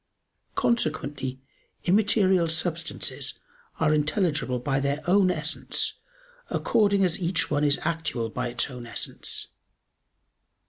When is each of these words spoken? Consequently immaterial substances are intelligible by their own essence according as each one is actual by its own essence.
Consequently 0.55 1.39
immaterial 1.83 2.47
substances 2.47 3.35
are 3.79 3.93
intelligible 3.93 4.57
by 4.57 4.79
their 4.79 5.03
own 5.05 5.29
essence 5.29 5.99
according 6.49 7.05
as 7.05 7.19
each 7.21 7.51
one 7.51 7.63
is 7.63 7.77
actual 7.83 8.27
by 8.27 8.47
its 8.47 8.71
own 8.71 8.87
essence. 8.87 9.49